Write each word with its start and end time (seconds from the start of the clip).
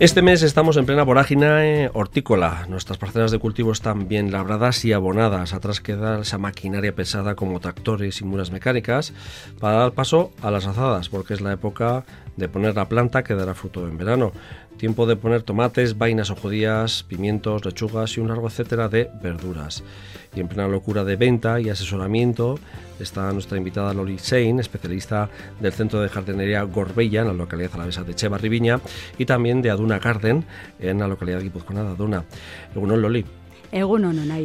Este 0.00 0.22
mes 0.22 0.44
estamos 0.44 0.76
en 0.76 0.86
plena 0.86 1.02
vorágine 1.02 1.90
hortícola. 1.92 2.66
Nuestras 2.68 2.98
parcelas 2.98 3.32
de 3.32 3.40
cultivo 3.40 3.72
están 3.72 4.06
bien 4.06 4.30
labradas 4.30 4.84
y 4.84 4.92
abonadas. 4.92 5.54
Atrás 5.54 5.80
queda 5.80 6.20
esa 6.20 6.38
maquinaria 6.38 6.94
pesada 6.94 7.34
como 7.34 7.58
tractores 7.58 8.20
y 8.20 8.24
muras 8.24 8.52
mecánicas 8.52 9.12
para 9.58 9.78
dar 9.78 9.92
paso 9.94 10.30
a 10.40 10.52
las 10.52 10.68
azadas, 10.68 11.08
porque 11.08 11.34
es 11.34 11.40
la 11.40 11.52
época 11.52 12.04
de 12.38 12.48
poner 12.48 12.74
la 12.76 12.88
planta 12.88 13.22
que 13.24 13.34
dará 13.34 13.54
fruto 13.54 13.86
en 13.86 13.98
verano. 13.98 14.32
Tiempo 14.78 15.06
de 15.06 15.16
poner 15.16 15.42
tomates, 15.42 15.98
vainas 15.98 16.30
o 16.30 16.36
judías, 16.36 17.02
pimientos, 17.02 17.64
lechugas 17.64 18.16
y 18.16 18.20
un 18.20 18.28
largo 18.28 18.46
etcétera 18.46 18.88
de 18.88 19.10
verduras. 19.20 19.82
Y 20.34 20.40
en 20.40 20.46
plena 20.46 20.68
locura 20.68 21.02
de 21.02 21.16
venta 21.16 21.60
y 21.60 21.68
asesoramiento 21.68 22.60
está 23.00 23.32
nuestra 23.32 23.58
invitada 23.58 23.92
Loli 23.92 24.18
Sein, 24.18 24.60
especialista 24.60 25.28
del 25.58 25.72
Centro 25.72 26.00
de 26.00 26.08
Jardinería 26.08 26.62
Gorbella, 26.62 27.22
en 27.22 27.28
la 27.28 27.34
localidad 27.34 27.72
alavesa 27.74 28.04
de 28.04 28.14
Cheva 28.14 28.38
Riviña, 28.38 28.80
y 29.18 29.24
también 29.24 29.60
de 29.60 29.70
Aduna 29.70 29.98
Garden, 29.98 30.44
en 30.78 30.98
la 31.00 31.08
localidad 31.08 31.42
guipuzcoana 31.42 31.82
de 31.82 31.90
Aduna. 31.90 32.24
Bueno, 32.74 32.96
Loli. 32.96 33.37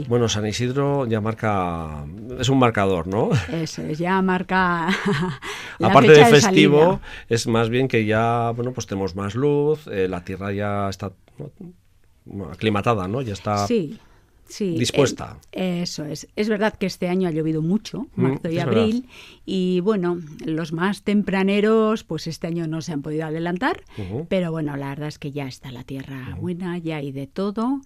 Bueno, 0.07 0.27
San 0.27 0.45
Isidro 0.45 1.05
ya 1.07 1.21
marca, 1.21 2.05
es 2.39 2.49
un 2.49 2.59
marcador, 2.59 3.07
¿no? 3.07 3.29
Eso 3.51 3.81
es, 3.83 3.97
ya 3.97 4.21
marca. 4.21 4.89
la 5.79 5.87
Aparte 5.87 6.09
fecha 6.09 6.25
de 6.27 6.31
de 6.35 6.41
festivo, 6.41 6.79
salida. 6.79 7.01
es 7.29 7.47
más 7.47 7.69
bien 7.69 7.87
que 7.87 8.05
ya, 8.05 8.51
bueno, 8.55 8.71
pues 8.73 8.85
tenemos 8.87 9.15
más 9.15 9.35
luz, 9.35 9.87
eh, 9.87 10.07
la 10.07 10.23
tierra 10.23 10.51
ya 10.51 10.89
está 10.89 11.11
¿no? 12.25 12.45
aclimatada, 12.51 13.07
¿no? 13.07 13.21
Ya 13.21 13.33
está 13.33 13.65
Sí. 13.67 13.99
Sí, 14.45 14.77
dispuesta. 14.77 15.37
eh, 15.53 15.79
eso 15.83 16.03
es. 16.03 16.27
Es 16.35 16.49
verdad 16.49 16.75
que 16.77 16.85
este 16.85 17.07
año 17.07 17.29
ha 17.29 17.31
llovido 17.31 17.61
mucho, 17.61 18.07
Mm, 18.15 18.21
marzo 18.21 18.49
y 18.49 18.59
abril, 18.59 19.07
y 19.45 19.79
bueno, 19.79 20.19
los 20.45 20.73
más 20.73 21.01
tempraneros, 21.03 22.03
pues 22.03 22.27
este 22.27 22.47
año 22.47 22.67
no 22.67 22.81
se 22.81 22.91
han 22.91 23.01
podido 23.01 23.25
adelantar, 23.25 23.81
pero 24.27 24.51
bueno, 24.51 24.75
la 24.75 24.89
verdad 24.89 25.07
es 25.07 25.17
que 25.17 25.31
ya 25.31 25.47
está 25.47 25.71
la 25.71 25.83
tierra 25.85 26.35
buena, 26.39 26.77
ya 26.77 26.97
hay 26.97 27.13
de 27.13 27.25
todo. 27.25 27.79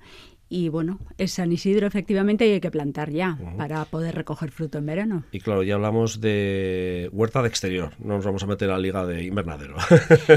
Y 0.49 0.69
bueno, 0.69 0.99
es 1.17 1.33
San 1.33 1.51
Isidro 1.51 1.87
efectivamente 1.87 2.47
y 2.47 2.53
hay 2.53 2.59
que 2.61 2.71
plantar 2.71 3.09
ya 3.11 3.37
para 3.57 3.83
poder 3.85 4.15
recoger 4.15 4.49
fruto 4.51 4.77
en 4.77 4.85
verano. 4.85 5.23
Y 5.31 5.41
claro, 5.41 5.61
ya 5.63 5.75
hablamos 5.75 6.21
de 6.21 7.09
huerta 7.11 7.41
de 7.41 7.49
exterior, 7.49 7.91
no 7.99 8.15
nos 8.15 8.25
vamos 8.25 8.43
a 8.43 8.47
meter 8.47 8.69
a 8.69 8.73
la 8.73 8.79
liga 8.79 9.05
de 9.05 9.23
invernadero. 9.25 9.75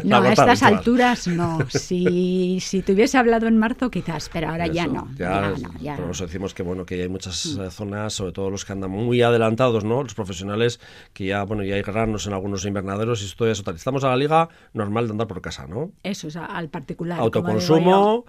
No, 0.04 0.16
a 0.16 0.28
estas 0.32 0.62
habitual. 0.62 0.78
alturas 0.78 1.28
no. 1.28 1.58
Si, 1.68 2.58
si 2.60 2.82
te 2.82 2.92
hubiese 2.92 3.18
hablado 3.18 3.46
en 3.46 3.56
marzo, 3.58 3.90
quizás, 3.90 4.28
pero 4.32 4.48
ahora 4.48 4.66
ya 4.66 4.84
Eso, 4.84 4.92
no. 4.92 5.08
Ya, 5.16 5.30
Ya, 5.30 5.40
no, 5.50 5.78
ya 5.80 5.96
por 5.96 6.06
no. 6.06 6.10
eso 6.12 6.26
decimos 6.26 6.54
que 6.54 6.62
bueno 6.62 6.84
que 6.86 6.96
ya 6.96 7.04
hay 7.04 7.08
muchas 7.08 7.46
eh, 7.46 7.70
zonas, 7.70 8.12
sobre 8.12 8.32
todo 8.32 8.50
los 8.50 8.64
que 8.64 8.72
andan 8.72 8.90
muy 8.90 9.22
adelantados, 9.22 9.84
¿no? 9.84 10.02
Los 10.02 10.14
profesionales 10.14 10.80
que 11.12 11.26
ya 11.26 11.44
bueno 11.44 11.62
ya 11.62 11.74
hay 11.76 11.82
granos 11.82 12.26
en 12.26 12.32
algunos 12.32 12.64
invernaderos 12.64 13.22
y 13.22 13.26
esto 13.26 13.46
es 13.48 13.58
total. 13.58 13.76
Estamos 13.76 14.02
a 14.04 14.08
la 14.08 14.16
liga 14.16 14.48
normal 14.72 15.06
de 15.06 15.12
andar 15.12 15.26
por 15.28 15.40
casa, 15.40 15.66
¿no? 15.68 15.92
Eso 16.02 16.28
es 16.28 16.36
al 16.36 16.68
particular. 16.68 17.20
Autoconsumo, 17.20 18.24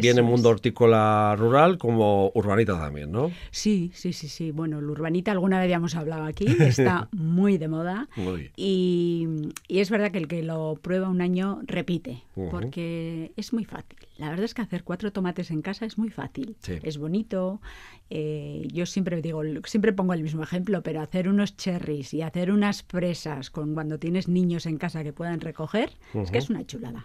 viene 0.00 0.20
mundo 0.22 0.48
hortícola 0.50 1.21
rural 1.36 1.78
como 1.78 2.30
urbanita 2.34 2.78
también, 2.78 3.10
¿no? 3.12 3.30
Sí, 3.50 3.90
sí, 3.94 4.12
sí, 4.12 4.28
sí. 4.28 4.50
Bueno, 4.50 4.78
el 4.78 4.88
urbanita 4.90 5.32
alguna 5.32 5.60
vez 5.60 5.68
ya 5.70 5.76
hemos 5.76 5.94
hablado 5.96 6.24
aquí, 6.24 6.46
está 6.60 7.08
muy 7.12 7.58
de 7.58 7.68
moda. 7.68 8.08
Muy. 8.16 8.50
Y, 8.56 9.26
y 9.68 9.80
es 9.80 9.90
verdad 9.90 10.10
que 10.10 10.18
el 10.18 10.28
que 10.28 10.42
lo 10.42 10.78
prueba 10.80 11.08
un 11.08 11.20
año 11.20 11.60
repite, 11.66 12.22
porque 12.50 13.32
es 13.36 13.52
muy 13.52 13.64
fácil. 13.64 13.98
La 14.18 14.28
verdad 14.30 14.44
es 14.44 14.54
que 14.54 14.62
hacer 14.62 14.84
cuatro 14.84 15.12
tomates 15.12 15.50
en 15.50 15.62
casa 15.62 15.84
es 15.86 15.98
muy 15.98 16.10
fácil. 16.10 16.56
Sí. 16.60 16.74
Es 16.82 16.98
bonito. 16.98 17.60
eh, 18.10 18.68
yo 18.72 18.84
siempre 18.86 19.20
digo, 19.22 19.42
siempre 19.64 19.92
pongo 19.92 20.12
el 20.12 20.22
mismo 20.22 20.42
ejemplo, 20.42 20.82
pero 20.82 21.00
hacer 21.00 21.28
unos 21.28 21.56
cherries 21.56 22.12
y 22.14 22.20
hacer 22.22 22.52
unas 22.52 22.82
fresas 22.82 23.50
con 23.50 23.72
cuando 23.74 23.98
tienes 23.98 24.28
niños 24.28 24.66
en 24.66 24.76
casa 24.76 25.02
que 25.02 25.12
puedan 25.14 25.40
recoger, 25.40 25.92
es 26.14 26.30
que 26.30 26.38
es 26.38 26.50
una 26.50 26.64
chulada. 26.66 27.04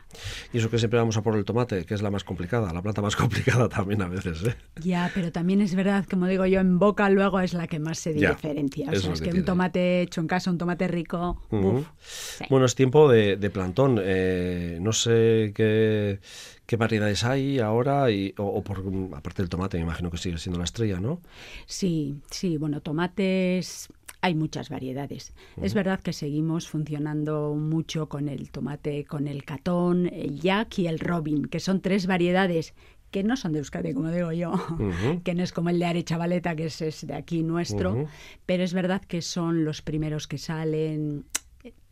Y 0.53 0.57
eso 0.57 0.69
que 0.69 0.77
siempre 0.77 1.00
vamos 1.00 1.16
a 1.17 1.23
por 1.23 1.35
el 1.38 1.45
tomate, 1.45 1.85
que 1.85 1.94
es 1.94 2.01
la 2.01 2.11
más 2.11 2.23
complicada, 2.25 2.73
la 2.73 2.81
planta 2.81 3.01
más 3.01 3.16
complicada 3.23 3.69
también 3.69 4.01
a 4.07 4.09
veces, 4.09 4.44
¿eh? 4.44 4.56
Ya, 4.84 5.12
pero 5.13 5.31
también 5.31 5.62
es 5.62 5.73
verdad, 5.75 6.06
como 6.09 6.28
digo 6.28 6.45
yo, 6.45 6.59
en 6.59 6.79
boca 6.79 7.09
luego 7.09 7.40
es 7.40 7.53
la 7.53 7.68
que 7.68 7.79
más 7.79 8.00
se 8.00 8.13
Ya, 8.13 8.31
diferencia. 8.34 8.90
O 8.91 8.95
sea, 8.95 9.13
es 9.13 9.22
que 9.22 9.29
que 9.29 9.38
un 9.40 9.45
tomate 9.45 10.01
hecho 10.01 10.22
en 10.22 10.28
casa, 10.28 10.51
un 10.51 10.57
tomate 10.57 10.88
rico, 10.88 11.41
Ujú. 11.51 11.69
uf, 11.79 11.88
sí. 12.00 12.45
Bueno, 12.50 12.66
es 12.66 12.75
tiempo 12.75 13.09
de, 13.09 13.38
de 13.38 13.50
plantón. 13.50 14.00
eh, 14.01 14.78
no 14.81 14.94
sé 14.94 15.51
qué, 15.56 16.19
qué 16.66 16.75
variedades 16.78 17.23
hay 17.23 17.59
ahora, 17.59 18.12
y, 18.12 18.34
o, 18.38 18.44
o 18.45 18.63
por, 18.63 18.84
aparte 19.13 19.41
del 19.41 19.50
tomate, 19.50 19.78
me 19.78 19.84
imagino 19.84 20.12
que 20.12 20.18
sigue 20.18 20.38
siendo 20.38 20.59
la 20.59 20.66
estrella, 20.66 21.00
¿no? 21.00 21.22
Sí, 21.66 22.16
sí, 22.29 22.57
bueno, 22.57 22.81
tomates 22.81 23.89
hay 24.22 24.34
muchas 24.35 24.69
variedades. 24.69 25.34
Es 25.62 25.74
verdad 25.74 26.00
que 26.01 26.12
seguimos 26.12 26.68
funcionando 26.68 27.53
mucho 27.56 28.09
con 28.09 28.28
el 28.29 28.50
tomate, 28.51 29.06
con 29.06 29.28
el 29.28 29.44
catón, 29.45 30.07
el 30.12 30.39
jack 30.39 30.79
y 30.79 30.88
el 30.88 31.00
robin, 31.00 31.45
que 31.45 31.59
son 31.59 31.81
tres 31.81 32.07
variedades 32.07 32.74
que 33.12 33.23
no 33.23 33.38
son 33.38 33.53
de 33.53 33.59
Euskadi, 33.59 33.94
como 33.94 34.12
digo 34.12 34.31
yo, 34.31 34.53
que 35.23 35.34
no 35.34 35.44
es 35.44 35.51
como 35.51 35.69
el 35.69 35.79
de 35.79 35.85
Arechavaleta, 35.85 36.56
que 36.56 36.66
es, 36.66 36.81
es 36.81 37.06
de 37.07 37.13
aquí 37.13 37.44
nuestro, 37.44 38.07
pero 38.45 38.63
es 38.63 38.73
verdad 38.73 39.01
que 39.01 39.22
son 39.22 39.66
los 39.66 39.81
primeros 39.81 40.28
que 40.28 40.38
salen. 40.38 41.25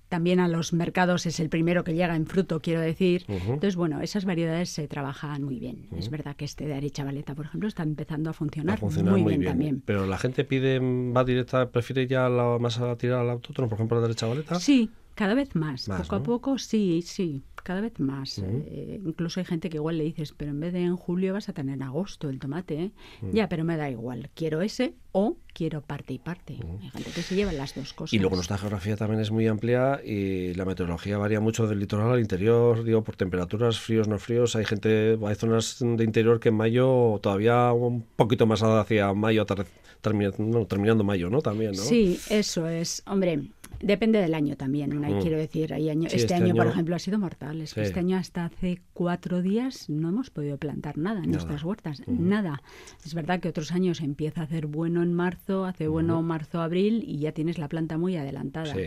También 0.08 0.40
a 0.40 0.48
los 0.48 0.72
mercados 0.72 1.26
es 1.26 1.40
el 1.40 1.50
primero 1.50 1.84
que 1.84 1.94
llega 1.96 2.16
en 2.16 2.28
fruto, 2.28 2.62
quiero 2.62 2.80
decir. 2.80 3.26
Entonces, 3.28 3.76
bueno, 3.76 4.02
esas 4.02 4.24
variedades 4.24 4.70
se 4.70 4.88
trabajan 4.88 5.44
muy 5.44 5.59
bien. 5.59 5.88
Es 5.98 6.09
verdad 6.09 6.36
que 6.36 6.46
este 6.46 6.68
de 6.68 6.76
Arechavaleta, 6.76 7.34
por 7.34 7.46
ejemplo, 7.46 7.68
está 7.68 7.84
empezando 7.84 8.30
a 8.30 8.34
funcionar, 8.34 8.74
Va 8.74 8.76
a 8.76 8.78
funcionar 8.78 9.14
muy, 9.14 9.24
muy, 9.24 9.32
bien, 9.32 9.42
bien. 9.42 9.52
también. 9.52 9.84
Pero 9.84 10.06
la 10.06 10.18
gente 10.20 10.46
pide, 10.46 10.80
va 10.80 11.24
directa, 11.24 11.70
prefiere 11.70 12.06
ya 12.06 12.30
la, 12.30 12.59
más 12.59 12.80
a 12.80 12.96
tirar 12.97 13.22
al 13.22 13.32
autótono, 13.32 13.68
por 13.68 13.78
ejemplo, 13.78 13.97
la 13.97 14.03
derecha 14.03 14.28
baleta. 14.28 14.59
Sí, 14.59 14.92
cada 15.16 15.34
vez 15.34 15.56
más. 15.56 15.88
Más, 15.88 16.02
poco 16.03 16.16
a 16.16 16.24
poco, 16.24 16.58
sí, 16.58 17.02
sí, 17.02 17.42
cada 17.64 17.81
vez 17.81 18.00
más. 18.00 18.40
Eh, 18.44 19.02
incluso 19.03 19.40
hay 19.40 19.46
gente 19.46 19.70
que 19.70 19.78
igual 19.78 19.98
le 19.98 20.03
dices, 20.03 20.34
pero 20.38 20.52
en 20.52 20.59
vez 20.59 20.74
de 20.74 20.81
en 20.84 20.96
julio 20.98 21.34
vas 21.34 21.50
a 21.50 21.53
tener 21.53 21.76
en 21.76 21.81
agosto 21.84 22.30
el 22.30 22.40
tomate. 22.40 22.76
¿eh? 22.84 22.92
Mm. 23.22 23.31
Ya, 23.31 23.50
pero 23.50 23.64
me 23.64 23.76
da 23.78 23.90
igual. 23.90 24.30
Quiero 24.36 24.62
ese 24.62 24.94
o 25.14 25.38
quiero 25.53 25.81
parte 25.81 26.14
y 26.14 26.20
parte. 26.20 26.58
Hay 26.84 26.90
gente 26.90 27.12
que 27.12 27.22
se 27.22 27.36
lleva 27.36 27.53
las 27.53 27.74
dos 27.74 27.94
cosas. 27.94 28.14
Y 28.14 28.20
luego 28.20 28.36
nuestra 28.36 28.58
geografía 28.58 28.98
también 28.98 29.22
es 29.22 29.31
muy 29.31 29.48
amplia 29.48 30.02
y 30.06 30.53
la 30.53 30.66
meteorología 30.66 31.18
varía 31.18 31.40
mucho 31.40 31.66
del 31.68 31.80
litoral 31.80 32.12
al 32.12 32.20
interior, 32.20 32.84
digo, 32.84 33.03
por 33.03 33.16
temperaturas, 33.16 33.80
fríos, 33.80 34.08
no 34.09 34.20
fríos. 34.20 34.56
Hay 34.58 34.66
gente, 34.66 35.18
hay 35.26 35.36
zonas 35.36 35.78
de 35.80 36.03
interior 36.03 36.40
que 36.42 36.50
en 36.50 36.56
mayo 36.56 37.20
todavía 37.24 37.72
un 37.72 38.03
poquito 38.18 38.46
más 38.46 38.62
hacia 38.62 39.14
mayo, 39.14 39.46
atarde- 39.46 39.66
termi- 40.03 40.38
no, 40.38 40.66
terminando 40.68 41.03
mayo, 41.06 41.30
¿no? 41.30 41.42
También, 41.42 41.72
¿no? 41.72 41.78
Sí, 41.82 42.20
eso 42.30 42.68
es. 42.68 43.02
Hombre, 43.08 43.42
depende 43.81 44.19
del 44.19 44.34
año 44.34 44.56
también. 44.56 44.97
Mm. 44.97 45.22
quiero 45.22 45.38
decir, 45.38 45.74
hay 45.74 45.90
año, 45.90 46.09
Sí, 46.09 46.18
este, 46.18 46.34
este 46.34 46.44
año, 46.44 46.56
por 46.56 46.68
ejemplo, 46.68 46.96
ha 46.96 47.00
sido 47.00 47.19
mortal. 47.19 47.62
Es 47.62 47.74
que 47.74 47.81
este 47.81 48.00
año 48.00 48.18
hasta 48.18 48.46
hace 48.46 48.81
cuatro 48.94 49.41
días 49.41 49.90
no 49.90 50.09
hemos 50.09 50.30
podido 50.30 50.58
plantar 50.58 50.97
nada 50.97 51.19
en 51.19 51.31
Nada. 51.31 51.34
nuestras 51.34 51.63
huertas. 51.63 52.02
Nada. 52.08 52.62
Es 53.06 53.14
verdad 53.14 53.40
que 53.40 53.50
otros 53.50 53.72
años 53.72 54.02
empieza 54.02 54.41
a 54.41 54.44
hacer 54.46 54.68
bueno 54.68 55.03
en 55.03 55.14
marzo, 55.14 55.66
hace 55.66 55.88
bueno 55.88 56.22
marzo, 56.22 56.62
abril 56.62 57.03
y 57.06 57.19
ya 57.19 57.31
tienes 57.31 57.58
la 57.58 57.68
planta 57.69 57.97
muy 57.97 58.16
adelantada. 58.18 58.74
Sí. 58.74 58.81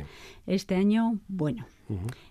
Este 0.47 0.75
año, 0.77 1.19
bueno. 1.29 1.67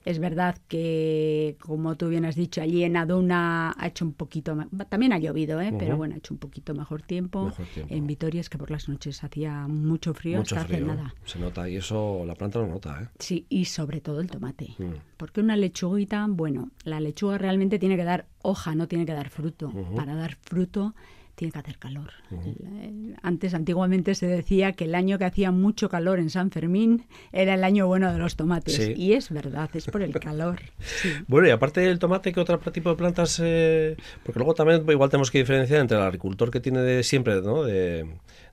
Es 0.06 0.20
verdad 0.20 0.58
que, 0.68 1.58
como 1.60 1.96
tú 1.96 2.10
bien 2.10 2.26
has 2.26 2.36
dicho, 2.36 2.62
allí 2.62 2.84
en 2.84 2.98
Aduna 2.98 3.74
ha 3.78 3.88
hecho 3.88 4.06
un 4.06 4.14
poquito, 4.14 4.58
también 4.90 5.14
ha 5.14 5.20
llovido, 5.20 5.60
¿eh? 5.62 5.74
pero 5.78 5.98
bueno, 5.98 6.16
ha 6.16 6.18
hecho 6.18 6.34
un 6.34 6.40
poquito 6.40 6.74
mejor 6.74 7.02
tiempo. 7.02 7.46
Mejor 7.46 7.66
tiempo. 7.66 7.94
En 7.94 8.08
Vitoria 8.08 8.42
es 8.42 8.50
que 8.50 8.58
por 8.58 8.72
las 8.72 8.88
noches 8.90 9.24
hacía 9.24 9.68
mucho 9.68 10.14
frío, 10.14 10.38
Mucho 10.40 10.56
hasta 10.56 10.68
frío. 10.68 10.86
hace 10.86 10.96
nada. 10.96 11.16
Se 11.26 11.40
nota 11.40 11.70
y 11.70 11.76
eso 11.78 12.24
la 12.26 12.36
planta 12.36 12.60
lo 12.60 12.68
nota, 12.68 13.02
¿eh? 13.04 13.08
Sí, 13.20 13.46
y 13.50 13.66
sobre 13.66 14.02
todo 14.02 14.20
el 14.22 14.30
tomate. 14.30 14.76
Mm. 14.78 14.94
Porque 15.18 15.42
una 15.42 15.56
lechuguita, 15.58 16.26
bueno, 16.30 16.70
la 16.84 17.00
lechuga 17.00 17.38
realmente 17.38 17.80
tiene 17.80 17.96
que 17.98 18.04
dar 18.04 18.28
hoja, 18.42 18.76
no 18.76 18.88
tiene 18.88 19.06
que 19.06 19.14
dar 19.14 19.30
fruto. 19.30 19.72
Para 19.96 20.16
dar 20.16 20.36
fruto 20.42 20.94
tiene 21.38 21.52
que 21.52 21.60
hacer 21.60 21.78
calor. 21.78 22.10
Antes, 23.22 23.54
antiguamente 23.54 24.16
se 24.16 24.26
decía 24.26 24.72
que 24.74 24.86
el 24.86 24.96
año 24.96 25.20
que 25.20 25.26
hacía 25.26 25.52
mucho 25.52 25.88
calor 25.88 26.18
en 26.18 26.32
San 26.32 26.50
Fermín 26.50 27.06
era 27.32 27.54
el 27.54 27.64
año 27.64 27.86
bueno 27.86 28.12
de 28.12 28.18
los 28.18 28.36
tomates. 28.36 28.74
Sí. 28.74 28.94
Y 28.98 29.14
es 29.14 29.30
verdad, 29.30 29.70
es 29.76 29.86
por 29.86 30.02
el 30.02 30.14
calor. 30.20 30.60
Sí. 30.80 31.10
Bueno, 31.28 31.48
y 31.48 31.52
aparte 31.52 31.82
del 31.82 32.00
tomate, 32.00 32.34
¿qué 32.34 32.40
otro 32.40 32.58
tipo 32.72 32.90
de 32.90 32.96
plantas? 32.96 33.40
eh, 33.44 33.96
porque 34.24 34.40
luego 34.40 34.56
también 34.56 34.84
igual 34.90 35.10
tenemos 35.12 35.30
que 35.30 35.38
diferenciar 35.38 35.82
entre 35.82 35.98
el 35.98 36.04
agricultor 36.04 36.50
que 36.50 36.60
tiene 36.60 36.80
de 36.82 37.04
siempre, 37.04 37.40
¿no? 37.42 37.64
De, 37.64 38.08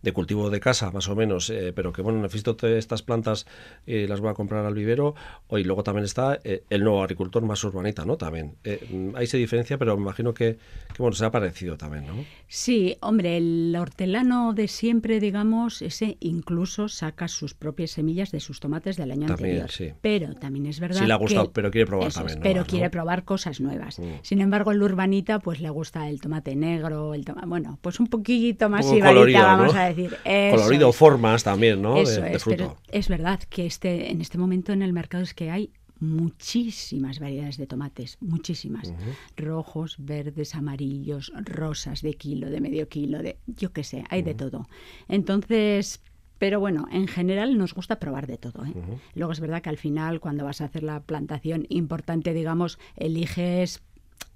de 0.05 0.13
cultivo 0.13 0.51
de 0.51 0.61
casa, 0.61 0.91
más 0.91 1.09
o 1.09 1.17
menos, 1.17 1.49
eh, 1.49 1.73
pero 1.75 1.91
que, 1.93 2.03
bueno, 2.03 2.21
necesito 2.21 2.55
estas 2.67 3.03
plantas 3.03 3.47
y 3.87 4.07
las 4.07 4.21
voy 4.21 4.31
a 4.31 4.35
comprar 4.35 4.67
al 4.67 4.75
vivero. 4.75 5.15
O, 5.49 5.57
y 5.57 5.65
luego 5.65 5.83
también 5.83 6.05
está 6.05 6.39
eh, 6.45 6.63
el 6.69 6.85
nuevo 6.85 7.03
agricultor 7.03 7.43
más 7.43 7.65
urbanita, 7.65 8.05
¿no? 8.05 8.19
También. 8.19 8.57
Eh, 8.65 9.13
ahí 9.15 9.27
se 9.27 9.39
diferencia, 9.39 9.79
pero 9.79 9.97
me 9.97 10.03
imagino 10.03 10.35
que, 10.35 10.59
que, 10.95 11.03
bueno, 11.03 11.15
se 11.17 11.25
ha 11.25 11.31
parecido 11.31 11.79
también, 11.79 12.07
¿no? 12.07 12.15
Sí, 12.47 12.74
hombre, 13.01 13.37
el 13.37 13.75
hortelano 13.79 14.53
de 14.55 14.69
siempre, 14.69 15.21
digamos, 15.21 15.83
ese 15.83 16.17
incluso 16.21 16.89
saca 16.89 17.29
sus 17.29 17.55
propias 17.55 17.91
semillas 17.93 18.31
de 18.31 18.41
sus 18.41 18.61
tomates 18.61 18.97
del 18.97 19.11
año 19.11 19.27
También, 19.27 19.61
anterior. 19.63 19.71
sí. 19.71 19.93
Pero 20.01 20.35
también 20.35 20.67
es 20.67 20.81
verdad 20.81 21.01
Sí 21.01 21.07
le 21.07 21.13
ha 21.13 21.17
gustado, 21.17 21.47
que- 21.47 21.53
pero 21.53 21.71
quiere 21.71 21.87
probar 21.87 22.13
también 22.13 22.39
Pero 22.41 22.53
nuevas, 22.55 22.67
¿no? 22.67 22.71
quiere 22.71 22.91
probar 22.91 23.25
cosas 23.25 23.61
nuevas. 23.61 23.99
Mm. 23.99 24.03
Sin 24.23 24.41
embargo, 24.41 24.73
el 24.73 24.83
urbanita, 24.83 25.39
pues 25.39 25.61
le 25.61 25.71
gusta 25.71 26.09
el 26.09 26.21
tomate 26.21 26.57
negro, 26.57 27.15
el 27.15 27.25
toma- 27.25 27.45
bueno, 27.47 27.79
pues 27.83 28.01
un 28.01 28.07
poquito 28.07 28.69
más 28.69 28.85
sibaritas, 28.87 29.13
colorido, 29.15 29.43
vamos 29.43 29.75
¿no? 29.75 29.81
a 29.81 29.85
decir. 29.85 30.17
Eso 30.25 30.57
Colorido, 30.57 30.91
es. 30.91 30.97
formas 30.97 31.45
también, 31.45 31.81
¿no? 31.83 31.97
Eso 31.99 32.21
de, 32.21 32.39
fruto. 32.39 32.57
pero 32.57 32.77
es 32.91 33.09
verdad 33.09 33.41
que 33.49 33.67
este, 33.67 34.11
en 34.11 34.21
este 34.21 34.39
momento 34.39 34.73
en 34.73 34.83
el 34.83 34.93
mercado 34.93 35.23
es 35.23 35.35
que 35.35 35.51
hay 35.51 35.71
muchísimas 36.01 37.19
variedades 37.21 37.57
de 37.57 37.67
tomates, 37.67 38.19
muchísimas. 38.21 38.93
Rojos, 39.37 39.97
verdes, 39.99 40.55
amarillos, 40.55 41.33
rosas 41.45 42.03
de 42.03 42.15
kilo, 42.15 42.51
de 42.51 42.61
medio 42.61 42.89
kilo, 42.89 43.23
de 43.23 43.39
yo 43.47 43.73
qué 43.73 43.85
sé, 43.85 44.05
hay 44.11 44.23
de 44.23 44.35
todo. 44.35 44.69
Entonces, 45.09 46.01
pero 46.39 46.61
bueno, 46.61 46.87
en 46.91 47.07
general 47.07 47.57
nos 47.57 47.75
gusta 47.75 47.99
probar 47.99 48.27
de 48.27 48.39
todo. 48.39 48.65
¿eh? 48.65 48.75
Luego 49.15 49.33
es 49.33 49.41
verdad 49.41 49.63
que 49.63 49.71
al 49.71 49.79
final, 49.79 50.21
cuando 50.21 50.45
vas 50.45 50.61
a 50.61 50.67
hacer 50.67 50.83
la 50.83 51.01
plantación 51.01 51.67
importante, 51.69 52.35
digamos, 52.35 52.79
eliges 52.97 53.83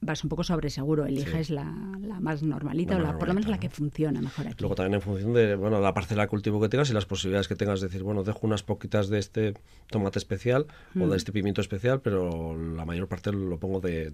vas 0.01 0.23
un 0.23 0.31
poco 0.31 0.45
sobre 0.45 0.71
seguro, 0.71 1.07
eliges 1.07 1.51
la, 1.51 1.65
la, 2.01 2.21
más 2.21 2.43
normalita 2.43 2.97
o 2.97 3.01
la, 3.01 3.19
por 3.19 3.29
lo 3.29 3.35
menos 3.35 3.51
la 3.51 3.59
que 3.59 3.69
funciona 3.69 4.21
mejor 4.21 4.47
aquí. 4.47 4.57
Luego 4.61 4.75
también 4.75 4.95
en 4.95 5.01
función 5.01 5.33
de 5.35 5.57
bueno 5.57 5.81
la 5.81 5.93
parcela 5.95 6.23
de 6.23 6.29
cultivo 6.29 6.61
que 6.61 6.69
tengas 6.69 6.91
y 6.91 6.93
las 6.93 7.07
posibilidades 7.07 7.49
que 7.49 7.57
tengas 7.57 7.81
de 7.81 7.89
decir, 7.89 8.03
bueno, 8.03 8.23
dejo 8.23 8.41
unas 8.43 8.63
poquitas 8.63 9.09
de 9.09 9.19
este 9.19 9.55
tomate 9.89 10.19
especial 10.19 10.67
o 10.95 11.01
de 11.01 11.07
mm. 11.07 11.13
este 11.15 11.33
pimiento 11.33 11.61
especial, 11.61 12.01
pero 12.01 12.57
la 12.57 12.85
mayor 12.85 13.09
parte 13.09 13.33
lo 13.33 13.59
pongo 13.59 13.81
de, 13.81 14.13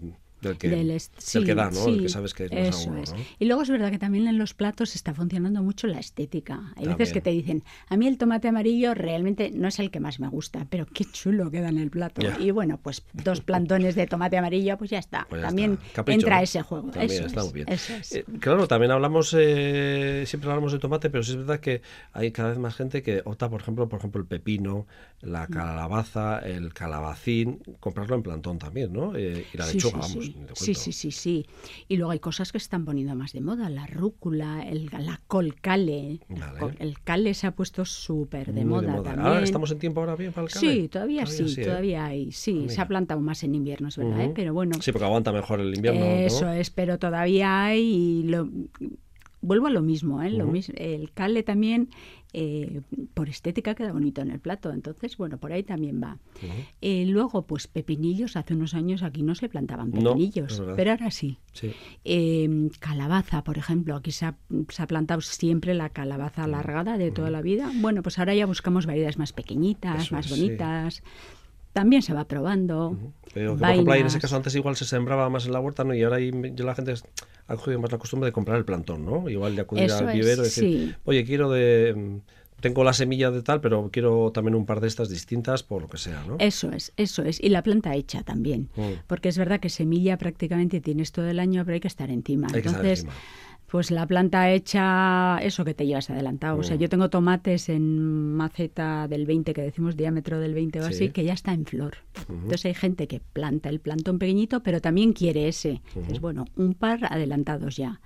del 0.49 0.59
que, 0.59 0.69
que 0.69 1.55
da, 1.55 1.71
¿no? 1.71 1.87
el 1.87 2.03
que 2.03 2.09
sabes 2.09 2.35
que 2.35 2.49
es 2.51 2.89
más 2.89 3.15
Y 3.39 3.45
luego 3.47 3.63
es 3.63 3.71
verdad 3.71 3.91
que 3.91 3.99
también 3.99 4.29
en 4.29 4.39
los 4.39 4.55
platos 4.55 4.95
está 4.95 5.15
funcionando 5.15 5.63
mucho 5.63 5.87
la 5.87 5.99
estética. 5.99 6.73
Hay 6.77 6.87
veces 6.87 7.13
que 7.13 7.21
te 7.21 7.31
dicen, 7.31 7.63
a 7.89 7.97
mí 7.97 8.07
el 8.07 8.19
tomate 8.19 8.49
amarillo 8.49 8.95
realmente 8.95 9.51
no 9.51 9.69
es 9.69 9.79
el 9.79 9.91
que 9.91 10.01
más 10.01 10.21
me 10.21 10.29
gusta, 10.29 10.67
pero 10.71 10.87
qué 10.87 11.05
chulo 11.05 11.51
queda 11.51 11.69
en 11.69 11.79
el 11.79 11.91
plato. 11.91 12.23
Y 12.39 12.51
bueno, 12.51 12.79
pues 12.83 13.03
dos 13.13 13.41
plantones 13.41 13.95
de 13.95 14.07
tomate 14.07 14.37
amarillo, 14.37 14.77
pues 14.79 14.91
ya 14.91 14.99
está. 14.99 15.27
Pues 15.29 15.43
también 15.43 15.79
entra 16.07 16.43
ese 16.43 16.63
juego. 16.63 16.91
También 16.91 17.25
está 17.25 17.43
muy 17.43 17.53
bien. 17.53 17.67
Eh, 17.69 18.25
claro, 18.41 18.69
también 18.69 18.93
hablamos, 18.93 19.35
eh, 19.39 20.25
siempre 20.27 20.51
hablamos 20.51 20.73
de 20.73 20.79
tomate, 20.79 21.11
pero 21.11 21.23
sí 21.23 21.33
es 21.33 21.39
verdad 21.39 21.61
que 21.61 21.83
hay 22.13 22.33
cada 22.33 22.51
vez 22.51 22.59
más 22.59 22.75
gente 22.75 23.03
que 23.03 23.23
opta, 23.25 23.49
por 23.49 23.61
ejemplo, 23.61 23.89
por 23.89 23.99
ejemplo, 23.99 24.21
el 24.21 24.27
pepino, 24.27 24.87
la 25.21 25.47
calabaza, 25.47 26.39
el 26.41 26.73
calabacín, 26.73 27.61
comprarlo 27.81 28.17
en 28.17 28.23
plantón 28.23 28.59
también, 28.59 28.93
¿no? 28.93 29.17
Eh, 29.17 29.47
y 29.53 29.57
la 29.57 29.67
lechuga, 29.67 29.99
vamos. 29.99 30.31
Sí, 30.55 30.75
sí, 30.75 30.93
sí, 30.93 31.11
sí. 31.11 31.47
Y 31.89 31.97
luego 31.97 32.13
hay 32.13 32.19
cosas 32.19 32.53
que 32.53 32.59
se 32.59 32.65
están 32.65 32.85
poniendo 32.85 33.15
más 33.15 33.33
de 33.33 33.41
moda, 33.41 33.69
la 33.71 33.87
rúcula, 33.87 34.63
el, 34.69 34.87
la 34.87 35.21
col 35.27 35.55
cale. 35.61 36.21
El, 36.79 37.01
cale 37.01 37.35
se 37.35 37.47
ha 37.47 37.53
puesto 37.53 37.85
súper 37.85 38.53
de, 38.53 38.65
moda, 38.65 39.03
También. 39.03 39.45
¿Estamos 39.45 39.71
en 39.71 39.79
tiempo 39.79 40.01
ahora 40.01 40.17
bien 40.17 40.33
para 40.33 40.47
el 40.47 40.53
cale? 40.53 40.73
Sí, 40.73 40.89
todavía, 40.89 41.27
sí, 41.27 41.55
todavía 41.63 42.07
hay. 42.07 42.33
Sí, 42.33 42.69
se 42.69 42.81
ha 42.81 42.89
plantado 42.89 43.21
más 43.21 43.43
en 43.45 43.55
invierno, 43.55 43.89
es 43.89 43.97
verdad, 43.97 44.25
¿eh? 44.25 44.33
pero 44.35 44.53
bueno. 44.55 44.81
Sí, 44.81 44.93
porque 44.93 45.05
aguanta 45.05 45.33
mejor 45.33 45.61
el 45.61 45.75
invierno. 45.75 46.05
Eso 46.05 46.51
es, 46.51 46.71
pero 46.71 46.99
todavía 46.99 47.65
hay 47.65 47.95
y 47.95 48.23
lo, 48.25 48.49
vuelvo 49.45 49.67
a 49.67 49.71
lo 49.71 49.83
mismo, 49.83 50.23
¿eh? 50.23 50.31
lo 50.31 50.47
mismo 50.47 50.75
el 50.79 51.13
cale 51.13 51.43
también 51.43 51.91
eh, 52.33 52.81
por 53.13 53.29
estética 53.29 53.75
queda 53.75 53.93
bonito 53.93 54.23
en 54.23 54.31
el 54.31 54.41
plato, 54.41 54.73
entonces 54.73 55.17
bueno, 55.17 55.39
por 55.39 55.53
ahí 55.53 55.63
también 55.63 56.03
va. 56.03 56.19
Eh, 56.81 57.05
luego, 57.07 57.47
pues 57.47 57.69
pepinillos, 57.69 58.37
hace 58.37 58.55
unos 58.55 58.75
años 58.75 59.03
aquí 59.03 59.23
no 59.23 59.35
se 59.35 59.49
plantaban 59.49 59.93
pepinillos, 59.93 60.63
pero 60.75 60.91
ahora 60.93 61.11
sí. 61.11 61.39
Em, 62.03 62.71
calabaza, 62.81 63.45
por 63.45 63.59
ejemplo, 63.59 63.95
aquí 63.95 64.11
se 64.11 64.27
ha, 64.27 64.37
plantado 64.89 65.21
siempre 65.21 65.75
la 65.75 65.91
calabaza 65.91 66.45
alargada 66.45 66.99
de 66.99 67.11
toda 67.11 67.31
la 67.31 67.43
vida. 67.43 67.71
Bueno, 67.77 68.03
pues 68.03 68.19
ahora 68.19 68.35
ya 68.35 68.47
buscamos 68.47 68.87
variedades 68.87 69.19
más 69.19 69.33
pequeñitas, 69.33 70.11
más 70.11 70.29
bonitas 70.29 71.03
también 71.75 72.03
se 72.03 72.15
va 72.15 72.25
probando. 72.25 72.97
Pero 73.35 73.59
por 73.59 73.69
ejemplo, 73.69 73.95
en 73.95 74.07
ese 74.07 74.21
caso 74.21 74.37
antes 74.37 74.55
igual 74.55 74.77
se 74.77 74.85
sembraba 74.87 75.29
más 75.29 75.45
en 75.45 75.53
la 75.53 75.61
huerta, 75.61 75.83
¿no? 75.85 75.93
Y 75.93 76.03
ahora 76.05 76.19
ya 76.21 76.65
la 76.65 76.75
gente 76.75 76.95
ha 77.49 77.57
cogido 77.57 77.81
más 77.81 77.93
la 77.93 77.99
costumbre 77.99 78.29
de 78.29 78.33
comprar 78.33 78.57
el 78.57 78.65
plantón, 78.65 79.05
¿no? 79.05 79.29
Igual 79.29 79.57
de 79.57 79.63
acudir 79.63 79.93
al 79.93 80.07
vivero 80.07 80.43
y 80.43 80.45
decir, 80.45 80.97
oye, 81.05 81.25
quiero 81.25 81.51
de... 81.51 82.21
Tengo 82.61 82.83
la 82.83 82.95
semilla 82.95 83.31
de 83.31 83.43
tal, 83.43 83.61
pero 83.61 83.91
quiero 83.93 84.31
también 84.33 84.55
un 84.55 84.65
par 84.65 84.81
de 84.81 84.87
estas 84.87 85.11
distintas 85.11 85.63
por 85.63 85.83
lo 85.83 85.89
que 85.89 85.99
sea, 85.99 86.25
¿no? 86.27 86.37
Eso 86.39 86.71
es, 86.71 86.95
eso 86.97 87.23
es. 87.23 87.39
Y 87.43 87.51
la 87.51 87.63
planta 87.63 87.95
hecha 87.95 88.23
también. 88.23 88.71
Mm. 88.77 89.03
Porque 89.07 89.29
es 89.29 89.37
verdad 89.37 89.61
que 89.61 89.69
semilla 89.69 90.17
prácticamente 90.17 90.81
tienes 90.81 91.13
todo 91.13 91.27
el 91.27 91.41
año, 91.41 91.63
pero 91.67 91.75
hay 91.75 91.81
que 91.81 91.89
estar 91.89 92.09
encima. 92.11 92.47
Hay 92.55 92.61
Entonces, 92.61 92.81
que 92.81 92.91
estar 92.93 93.09
encima 93.11 93.13
pues 93.67 93.91
la 93.91 94.07
planta 94.07 94.51
hecha, 94.51 95.39
eso 95.39 95.65
que 95.65 95.75
te 95.75 95.87
llevas 95.87 96.11
adelantado. 96.11 96.59
O 96.59 96.63
sea, 96.63 96.77
mm. 96.77 96.79
yo 96.79 96.89
tengo 96.89 97.11
tomates 97.11 97.69
en 97.69 98.35
maceta 98.35 99.09
del 99.09 99.27
20, 99.27 99.53
que 99.53 99.63
decimos 99.63 99.97
diámetro 99.97 100.39
del 100.39 100.55
20 100.55 100.81
o 100.81 100.85
así, 100.87 101.11
que 101.11 101.25
ya 101.25 101.33
está 101.33 101.53
en 101.53 101.65
flor. 101.65 101.97
Entonces 102.29 102.67
hay 102.67 102.75
gente 102.75 103.09
que 103.09 103.21
planta 103.21 103.69
el 103.69 103.81
plantón 103.81 104.19
pequeñito, 104.19 104.63
pero 104.63 104.81
también 104.81 105.13
quiere 105.13 105.49
ese. 105.49 105.83
Es 106.11 106.21
bueno, 106.21 106.45
un 106.57 106.75
par 106.75 107.01
adelantados 107.13 107.77
ya. 107.77 108.01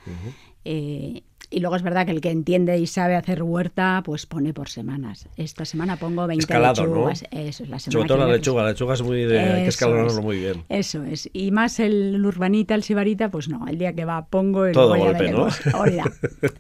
Eh, 0.65 1.23
y 1.51 1.61
luego 1.61 1.77
es 1.77 1.83
verdad 1.83 2.05
que 2.05 2.13
el 2.13 2.21
que 2.21 2.31
entiende 2.31 2.79
y 2.79 2.87
sabe 2.87 3.17
hacer 3.17 3.43
huerta, 3.43 4.03
pues 4.05 4.27
pone 4.27 4.53
por 4.53 4.69
semanas. 4.69 5.29
Esta 5.37 5.65
semana 5.65 5.97
pongo 5.97 6.27
20 6.27 6.59
lechugas. 6.59 7.25
Eso 7.31 7.63
es 7.63 7.69
la 7.71 7.79
semana. 7.79 7.93
Sobre 7.93 8.09
todo 8.09 8.19
la 8.19 8.33
lechuga, 8.33 8.63
la 8.63 8.71
lechuga 8.71 8.95
es 8.95 9.03
muy 9.03 9.23
de, 9.23 9.41
hay 9.41 9.63
que 9.63 9.69
escalonarlo 9.69 10.23
muy 10.23 10.39
bien. 10.39 10.65
Eso 10.69 11.03
es. 11.05 11.31
Y 11.33 11.51
más 11.51 11.81
el 11.81 12.25
urbanita, 12.25 12.75
el 12.75 12.83
sibarita, 12.83 13.31
pues 13.31 13.49
no, 13.49 13.67
el 13.67 13.79
día 13.79 13.95
que 13.95 14.05
va 14.05 14.27
pongo 14.27 14.67
el 14.67 14.73
Todo 14.73 14.97
golpe, 14.97 15.31
¿no? 15.31 15.49
Hola. 15.79 16.11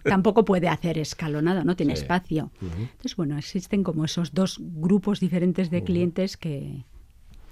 Tampoco 0.04 0.44
puede 0.44 0.68
hacer 0.68 0.98
escalonado, 0.98 1.64
no 1.64 1.76
tiene 1.76 1.92
espacio. 1.92 2.50
Entonces, 2.60 3.16
bueno, 3.16 3.36
existen 3.36 3.82
como 3.82 4.04
esos 4.04 4.32
dos 4.32 4.58
grupos 4.60 5.20
diferentes 5.20 5.70
de 5.70 5.84
clientes 5.84 6.36
que 6.36 6.84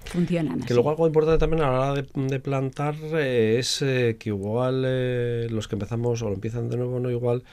funcionan. 0.07 0.61
Que 0.61 0.73
luego 0.73 0.89
algo 0.89 1.07
importante 1.07 1.39
también 1.39 1.63
a 1.63 1.71
la 1.71 1.91
hora 1.91 2.03
de, 2.13 2.39
plantar 2.39 2.95
eh, 3.13 3.57
es 3.59 3.81
eh, 3.81 4.17
que 4.19 4.29
igual 4.29 4.83
eh, 4.85 5.47
los 5.49 5.67
que 5.67 5.75
empezamos 5.75 6.21
o 6.21 6.29
lo 6.29 6.35
empiezan 6.35 6.69
de 6.69 6.77
nuevo, 6.77 6.99
no 6.99 7.09
igual 7.11 7.43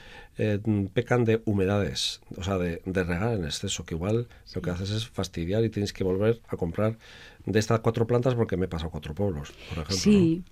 pecan 0.94 1.24
de 1.24 1.42
humedades, 1.44 2.20
o 2.36 2.42
sea, 2.42 2.58
de, 2.58 2.82
de, 2.84 3.04
regar 3.04 3.34
en 3.34 3.44
exceso, 3.44 3.84
que 3.84 3.94
igual 3.94 4.26
lo 4.52 4.62
que 4.62 4.70
haces 4.70 4.90
es 4.90 5.08
fastidiar 5.08 5.62
y 5.64 5.70
tienes 5.70 5.92
que 5.92 6.02
volver 6.02 6.40
a 6.48 6.56
comprar 6.56 6.98
de 7.46 7.58
estas 7.60 7.78
cuatro 7.78 8.04
plantas 8.08 8.34
porque 8.34 8.56
me 8.56 8.64
he 8.64 8.68
pasado 8.68 8.90
cuatro 8.90 9.14
pueblos, 9.14 9.52
por 9.68 9.78
ejemplo. 9.78 9.96
Sí, 9.96 10.42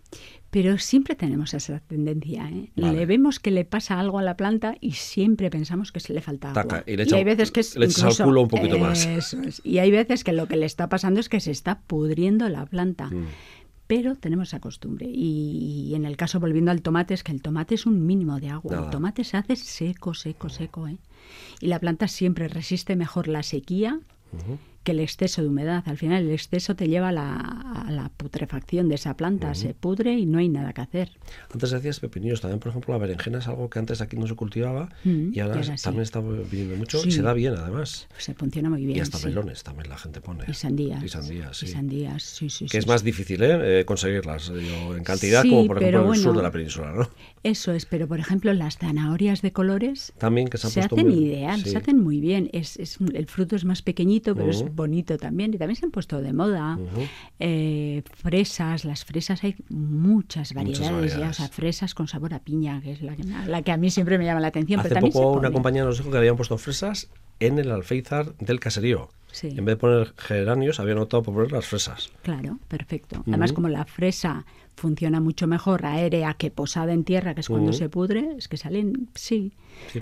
pero 0.53 0.77
siempre 0.77 1.17
tenemos 1.17 1.55
esa 1.55 1.81
tendencia. 1.81 2.47
¿eh? 2.47 2.71
Le 2.75 3.07
vemos 3.07 3.41
que 3.41 3.51
le 3.51 3.65
pasa 3.65 3.99
algo 3.99 4.19
a 4.19 4.23
la 4.23 4.37
planta 4.37 4.77
y 4.83 4.93
siempre 4.93 5.49
pensamos 5.49 5.93
que 5.93 5.99
se 5.99 6.13
le 6.13 6.21
falta 6.21 6.51
agua. 6.51 6.85
y, 6.87 7.15
hay 7.15 7.25
veces 7.25 7.51
que 7.51 7.61
es 7.61 7.75
le 7.75 7.87
echas 7.87 8.21
al 8.21 8.27
culo 8.27 8.43
un 8.43 8.49
poquito 8.49 8.79
más. 8.79 9.09
Y 9.65 9.79
hay 9.79 9.91
veces 9.91 10.25
que 10.25 10.35
lo 10.35 10.49
que 10.49 10.57
le 10.57 10.67
está 10.67 10.91
pasando 10.91 11.21
es 11.21 11.31
que 11.31 11.41
se 11.41 11.53
está 11.53 11.81
pudriendo 11.81 12.47
la 12.51 12.67
planta. 12.67 13.07
Mm. 13.07 13.29
Pero 13.87 14.15
tenemos 14.17 14.49
esa 14.49 14.61
costumbre. 14.61 15.07
Y, 15.11 15.95
en 15.95 16.05
el 16.05 16.19
caso, 16.19 16.39
volviendo 16.39 16.71
al 16.71 16.83
tomate, 16.83 17.15
es 17.15 17.25
que 17.25 17.33
el 17.33 17.41
tomate 17.41 17.75
es 17.75 17.87
un 17.87 18.05
mínimo 18.05 18.39
de 18.39 18.51
agua. 18.51 18.77
El 18.77 18.91
tomate 18.91 19.25
se 19.25 19.39
hace 19.39 19.57
seco, 19.57 20.13
seco, 20.13 20.51
seco. 20.51 20.87
¿eh? 20.87 20.99
Y 21.61 21.69
la 21.69 21.79
planta 21.79 22.09
siempre 22.09 22.49
resiste 22.49 22.95
mejor 22.95 23.27
la 23.27 23.43
sequía 23.43 24.01
que 24.83 24.93
el 24.93 25.01
exceso 25.01 25.43
de 25.43 25.49
humedad. 25.49 25.83
Al 25.87 25.97
final 25.97 26.25
el 26.25 26.31
exceso 26.33 26.75
te 26.75 26.89
lleva 26.89 27.09
a 27.09 27.13
la, 27.13 28.11
putrefacción 28.17 28.89
de 28.89 28.97
esa 28.97 29.17
planta, 29.17 29.55
se 29.55 29.75
pudre 29.75 30.15
y 30.15 30.27
no 30.27 30.39
hay 30.39 30.49
nada 30.49 30.73
que 30.73 30.81
hacer. 30.81 31.11
Antes 31.53 31.71
decías 31.71 32.01
pepinillos, 32.01 32.41
también 32.41 32.61
por 32.61 32.71
ejemplo 32.71 32.95
la 32.95 32.99
berenjena 32.99 33.39
es 33.39 33.49
algo 33.49 33.69
que 33.71 33.79
antes 33.79 34.01
aquí 34.01 34.17
no 34.17 34.27
se 34.27 34.35
cultivaba 34.35 34.89
mm, 35.05 35.33
y 35.33 35.41
ahora 35.41 35.61
también 35.83 36.03
está 36.03 36.21
viniendo 36.21 36.77
mucho 36.77 37.01
y 37.05 37.11
se 37.11 37.23
da 37.23 37.33
bien 37.33 37.55
además. 37.55 38.09
Se 38.19 38.35
funciona 38.35 38.71
muy 38.71 38.85
bien. 38.85 38.99
Y 38.99 39.01
hasta 39.01 39.19
melones 39.27 39.63
también 39.63 39.89
la 39.89 39.99
gente 39.99 40.21
pone. 40.21 40.45
Y 40.49 40.55
sandías. 40.55 41.03
Y 41.03 41.09
sandías, 41.09 41.57
sí. 41.57 41.67
Y 41.67 41.69
sandías, 41.69 42.23
sí, 42.23 42.51
sí. 42.51 42.67
Que 42.67 42.79
es 42.79 42.87
más 42.87 43.03
difícil 43.03 43.43
¿eh? 43.43 43.81
eh 43.81 43.85
conseguirlas 43.85 44.51
en 44.51 45.05
cantidad 45.05 45.43
como 45.43 45.67
por 45.67 45.83
ejemplo 45.83 46.07
en 46.07 46.15
el 46.15 46.21
sur 46.21 46.37
de 46.37 46.43
la 46.43 46.51
península, 46.51 46.93
¿no? 46.93 47.09
Eso 47.43 47.73
es, 47.73 47.87
pero 47.87 48.07
por 48.07 48.21
ejemplo 48.21 48.53
las 48.53 48.79
zanahorias 48.79 49.43
de 49.43 49.53
colores 49.53 50.13
también 50.19 50.49
que 50.49 50.59
se, 50.59 50.71
se 50.71 50.81
hacen 50.81 51.11
ideal, 51.11 51.65
se 51.65 51.77
hacen 51.77 52.01
muy 52.01 52.21
bien. 52.21 52.51
Es, 52.53 52.77
es, 52.77 52.99
el 53.15 53.27
fruto 53.27 53.57
es 53.57 53.65
más 53.65 53.83
pequeñito, 53.83 54.35
pero 54.35 54.51
es 54.51 54.65
bonito 54.75 55.17
también 55.19 55.53
y 55.55 55.59
también 55.59 55.77
se 55.77 55.87
han 55.87 55.91
puesto 55.91 56.21
de 56.21 56.33
moda. 56.33 56.79
Eh, 57.39 58.03
fresas, 58.15 58.85
las 58.85 59.05
fresas 59.05 59.43
hay 59.45 59.57
muchas 59.69 60.55
variedades, 60.55 61.17
ya, 61.17 61.31
o 61.31 61.33
sea, 61.33 61.49
fresas 61.49 61.95
con 61.95 62.09
sabor 62.09 62.35
a 62.35 62.41
piña, 62.41 62.81
que 62.81 62.93
es 62.93 63.03
la 63.03 63.17
que, 63.17 63.25
la 63.25 63.63
que 63.63 63.73
a 63.73 63.77
mí 63.77 63.91
siempre 63.91 64.19
me 64.19 64.25
llama 64.25 64.41
la 64.41 64.49
atención. 64.49 64.81
Hace 64.81 64.89
pero 64.89 65.01
también 65.01 65.13
poco 65.13 65.39
una 65.39 65.51
compañía 65.51 65.85
nos 65.85 65.99
dijo 65.99 66.11
que 66.11 66.19
habían 66.19 66.37
puesto 66.37 66.59
fresas 66.59 67.09
en 67.41 67.59
el 67.59 67.71
alféizar 67.71 68.35
del 68.37 68.61
caserío. 68.61 69.11
En 69.43 69.65
vez 69.65 69.75
de 69.75 69.77
poner 69.77 70.15
geranios, 70.17 70.81
habían 70.81 70.99
optado 70.99 71.23
por 71.23 71.35
poner 71.35 71.53
las 71.53 71.67
fresas. 71.67 72.11
Claro, 72.23 72.59
perfecto. 72.69 73.23
Además, 73.27 73.53
como 73.53 73.69
la 73.69 73.85
fresa 73.85 74.45
funciona 74.75 75.21
mucho 75.21 75.47
mejor 75.47 75.87
aérea 75.87 76.35
que 76.35 76.51
posada 76.51 76.93
en 76.93 77.05
tierra, 77.05 77.35
que 77.35 77.41
es 77.41 77.49
cuando 77.49 77.73
se 77.73 77.89
pudre, 77.89 78.35
es 78.37 78.49
que 78.49 78.57
salen, 78.57 79.09
sí, 79.15 79.53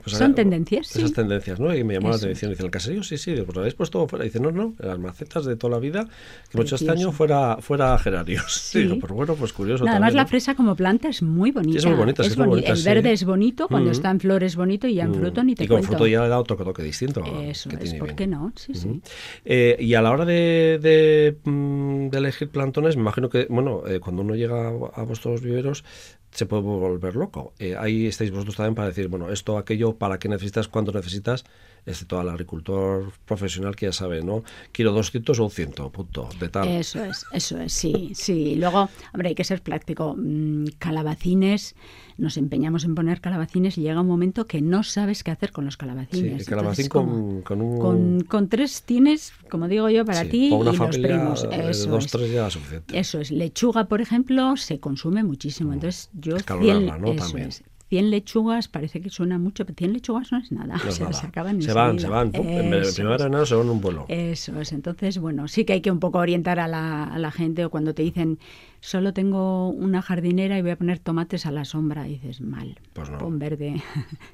pues 0.03 0.17
Son 0.17 0.35
tendencias. 0.35 0.95
Esas 0.95 1.13
tendencias, 1.13 1.59
¿no? 1.59 1.75
Y 1.75 1.83
me 1.83 1.95
llamó 1.95 2.11
la 2.11 2.17
atención. 2.17 2.51
Dice, 2.51 2.63
el 2.63 2.71
caserío, 2.71 3.03
sí, 3.03 3.19
sí, 3.19 3.35
pues 3.35 3.55
lo 3.55 3.61
habéis 3.61 3.75
puesto 3.75 4.07
fuera. 4.07 4.25
Dice, 4.25 4.39
no, 4.39 4.53
no, 4.53 4.75
las 4.79 4.99
macetas 4.99 5.45
de 5.45 5.57
toda 5.57 5.73
la 5.73 5.79
vida, 5.81 6.05
que 6.05 6.57
hemos 6.57 6.67
hecho 6.67 6.77
este 6.77 6.91
año 6.91 7.13
fuera, 7.13 7.59
fuera 7.61 7.99
gerarios. 7.99 8.61
Sí. 8.71 8.85
pues 9.01 9.13
bueno, 9.13 9.35
pues 9.35 9.53
curioso. 9.53 9.85
además, 9.89 10.15
la 10.15 10.27
fresa 10.27 10.55
como 10.55 10.77
planta 10.77 11.09
es 11.09 11.23
muy 11.23 11.51
bonita. 11.51 11.79
es 11.79 11.87
muy 11.87 11.95
bonita, 11.95 12.23
es, 12.23 12.37
muy 12.39 12.65
El 12.65 12.83
verde 12.85 13.13
es 13.13 13.25
bonito, 13.25 13.67
cuando 13.67 13.91
está 13.91 14.11
en 14.11 14.21
flor 14.21 14.45
es 14.45 14.55
bonito 14.55 14.87
y 14.87 14.95
ya 14.95 15.05
en 15.05 15.15
fruto 15.15 15.43
ni 15.43 15.55
te 15.55 15.65
Y 15.65 15.69
con 15.69 15.83
fruto 15.83 16.07
ya 16.07 16.23
le 16.23 16.29
da 16.29 16.39
otro 16.39 16.57
toque 16.57 16.83
distinto. 16.83 17.25
Eso 17.43 17.69
es, 17.81 17.95
¿por 17.95 18.15
qué 18.15 18.27
no? 18.29 18.53
Sí, 18.55 18.75
sí. 18.75 19.01
Eh, 19.45 19.77
y 19.79 19.95
a 19.95 20.03
la 20.03 20.11
hora 20.11 20.25
de, 20.25 21.37
mm, 21.45 22.09
de, 22.09 22.19
elegir 22.19 22.51
plantones, 22.51 22.97
me 22.97 23.03
imagino 23.03 23.29
que, 23.29 23.47
bueno, 23.49 23.87
eh, 23.87 24.01
cuando 24.01 24.23
uno 24.23 24.35
llega 24.35 24.69
a 24.69 25.03
vuestros 25.03 25.43
viveros, 25.43 25.85
se 26.31 26.47
puede 26.47 26.63
volver 26.63 27.17
loco. 27.17 27.53
Eh, 27.59 27.77
ahí 27.77 28.07
estáis 28.07 28.31
vosotros 28.31 28.57
también 28.57 28.75
para 28.75 28.89
decir, 28.89 29.09
bueno, 29.09 29.31
esto, 29.31 29.59
aquello, 29.59 29.97
para 29.97 30.19
qué 30.19 30.29
necesitas, 30.29 30.69
cuánto 30.69 30.93
necesitas 30.93 31.45
excepto 31.87 32.21
al 32.21 32.29
agricultor 32.29 33.13
profesional 33.25 33.77
que 33.77 33.87
ya 33.87 33.93
sabe, 33.93 34.23
¿no? 34.23 34.43
Quiero 34.73 34.93
200 34.93 35.39
o 35.39 35.51
100, 35.51 35.73
punto, 35.93 36.29
de 36.39 36.49
tal. 36.49 36.69
Eso 36.69 37.05
es, 37.05 37.27
eso 37.33 37.59
es, 37.61 37.73
sí, 37.73 38.13
sí. 38.15 38.55
Luego, 38.57 38.89
hombre, 39.13 39.31
hay 39.31 39.35
que 39.35 39.45
ser 39.45 39.63
práctico. 39.63 40.15
Mm, 40.17 40.67
calabacines, 40.79 41.75
nos 42.19 42.37
empeñamos 42.37 42.85
en 42.85 42.95
poner 42.95 43.21
calabacines 43.21 43.79
y 43.79 43.83
llega 43.83 44.01
un 44.01 44.07
momento 44.07 44.47
que 44.47 44.61
no 44.61 44.83
sabes 44.83 45.25
qué 45.25 45.31
hacer 45.31 45.53
con 45.53 45.65
los 45.65 45.77
calabacines. 45.77 46.45
Sí, 46.45 46.51
calabacín 46.51 46.89
con, 46.89 47.43
con, 47.43 47.61
un... 47.61 47.79
con, 47.79 48.21
con, 48.23 48.49
tres 48.49 48.83
tienes, 48.83 49.33
como 49.49 49.69
digo 49.69 49.89
yo, 49.89 50.05
para 50.05 50.25
ti 50.25 50.47
y 50.47 50.51
los 50.51 50.99
primos. 50.99 51.47
Eso 51.51 51.91
dos, 51.91 52.05
es. 52.05 52.13
tres 52.13 52.33
ya 52.33 52.51
suficiente. 52.51 52.99
Eso 52.99 53.21
es. 53.21 53.31
Lechuga, 53.31 53.87
por 53.89 54.01
ejemplo, 54.01 54.57
se 54.57 54.81
consume 54.81 55.25
muchísimo. 55.25 55.73
Entonces, 55.73 56.11
yo... 56.13 56.37
Es 56.37 56.47
¿no? 56.47 57.15
También. 57.15 57.49
Es. 57.49 57.63
100 57.91 58.11
lechugas 58.11 58.69
parece 58.69 59.01
que 59.01 59.11
suena 59.11 59.37
mucho, 59.39 59.67
pero 59.67 59.77
100 59.77 59.93
lechugas 59.93 60.31
no 60.33 60.39
es 60.39 60.51
nada. 60.53 60.77
No 60.77 60.85
nada. 61.01 61.13
se 61.13 61.27
acaban 61.27 61.61
Se 61.61 61.73
van, 61.73 61.99
se 61.99 62.09
van. 62.09 62.31
En 62.35 62.73
el 62.73 62.95
primer 62.95 63.21
enero 63.21 63.45
se 63.45 63.55
van 63.57 63.69
un 63.69 63.81
vuelo. 63.81 64.07
Eso 64.09 64.61
es. 64.61 64.73
Entonces, 64.73 65.19
bueno, 65.19 65.49
sí 65.49 65.65
que 65.65 65.73
hay 65.75 65.81
que 65.81 65.91
un 65.91 65.99
poco 65.99 66.19
orientar 66.19 66.61
a 66.61 66.69
la, 66.69 67.05
a 67.05 67.19
la 67.19 67.31
gente 67.33 67.65
o 67.65 67.71
cuando 67.71 67.93
te 67.93 68.03
dicen 68.03 68.39
solo 68.79 69.13
tengo 69.13 69.69
una 69.69 70.01
jardinera 70.03 70.57
y 70.57 70.63
voy 70.63 70.71
a 70.71 70.77
poner 70.77 71.01
tomates 71.01 71.45
a 71.47 71.51
la 71.51 71.65
sombra, 71.65 72.07
y 72.09 72.13
dices 72.13 72.41
mal. 72.41 72.79
Pues 72.93 73.11
no. 73.11 73.19
Pon 73.19 73.39
verde. 73.39 73.83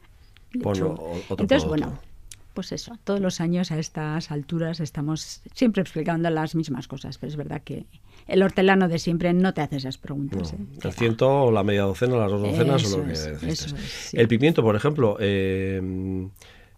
Pon 0.63 0.73
otro 0.83 1.13
Entonces, 1.31 1.65
producto. 1.65 1.69
bueno, 1.69 1.99
pues 2.57 2.73
eso, 2.73 2.99
todos 3.05 3.21
los 3.21 3.41
años 3.43 3.71
a 3.71 3.79
estas 3.79 4.31
alturas 4.33 4.81
estamos 4.81 5.43
siempre 5.55 5.83
explicando 5.83 6.31
las 6.31 6.55
mismas 6.55 6.89
cosas, 6.89 7.19
pero 7.19 7.29
es 7.29 7.37
verdad 7.37 7.61
que 7.63 7.85
el 8.27 8.43
hortelano 8.43 8.89
de 8.89 8.99
siempre 8.99 9.35
no 9.35 9.53
te 9.53 9.61
hace 9.61 9.77
esas 9.77 9.99
preguntas. 9.99 10.55
No, 10.55 10.59
¿eh? 10.59 10.79
el 10.83 10.93
ciento, 10.95 11.53
la 11.53 11.63
media 11.63 11.83
docena, 11.83 12.17
las 12.17 12.31
dos 12.31 12.41
docenas 12.41 12.83
Eso 12.83 12.97
o 12.97 12.99
lo 13.01 13.05
que 13.05 13.13
es, 13.13 13.77
sí. 13.77 14.17
El 14.17 14.27
pimiento, 14.27 14.63
por 14.63 14.75
ejemplo, 14.75 15.19
eh, 15.21 16.29